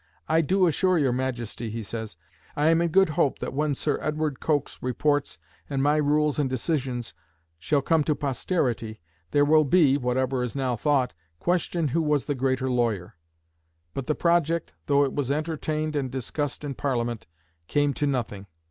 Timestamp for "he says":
1.69-2.17